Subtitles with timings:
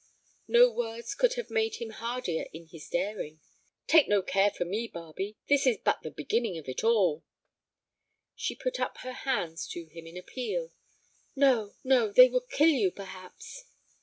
[0.47, 3.39] No words could have made him hardier in his daring.
[3.85, 5.35] "Take no care for me, Barbe.
[5.47, 7.23] This is but the beginning of it all."
[8.35, 10.71] She put up her hands to him in appeal.
[11.35, 13.65] "No, no; they would kill you, perhaps!"